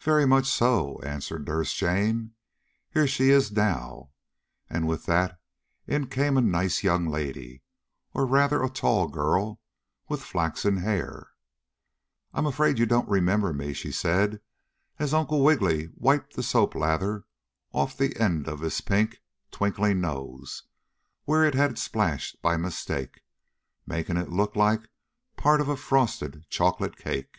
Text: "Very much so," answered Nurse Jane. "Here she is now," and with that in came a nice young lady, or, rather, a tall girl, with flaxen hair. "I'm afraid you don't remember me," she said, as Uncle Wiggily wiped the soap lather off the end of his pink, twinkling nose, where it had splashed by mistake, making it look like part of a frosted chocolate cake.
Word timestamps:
"Very 0.00 0.26
much 0.26 0.48
so," 0.48 0.98
answered 1.04 1.46
Nurse 1.46 1.72
Jane. 1.72 2.32
"Here 2.90 3.06
she 3.06 3.30
is 3.30 3.52
now," 3.52 4.10
and 4.68 4.88
with 4.88 5.06
that 5.06 5.38
in 5.86 6.08
came 6.08 6.36
a 6.36 6.40
nice 6.40 6.82
young 6.82 7.06
lady, 7.06 7.62
or, 8.12 8.26
rather, 8.26 8.60
a 8.64 8.68
tall 8.68 9.06
girl, 9.06 9.60
with 10.08 10.20
flaxen 10.20 10.78
hair. 10.78 11.28
"I'm 12.34 12.44
afraid 12.44 12.80
you 12.80 12.86
don't 12.86 13.08
remember 13.08 13.52
me," 13.52 13.72
she 13.72 13.92
said, 13.92 14.40
as 14.98 15.14
Uncle 15.14 15.44
Wiggily 15.44 15.90
wiped 15.94 16.34
the 16.34 16.42
soap 16.42 16.74
lather 16.74 17.24
off 17.70 17.96
the 17.96 18.18
end 18.20 18.48
of 18.48 18.58
his 18.58 18.80
pink, 18.80 19.18
twinkling 19.52 20.00
nose, 20.00 20.64
where 21.24 21.44
it 21.44 21.54
had 21.54 21.78
splashed 21.78 22.42
by 22.42 22.56
mistake, 22.56 23.20
making 23.86 24.16
it 24.16 24.28
look 24.28 24.56
like 24.56 24.88
part 25.36 25.60
of 25.60 25.68
a 25.68 25.76
frosted 25.76 26.44
chocolate 26.50 26.96
cake. 26.96 27.38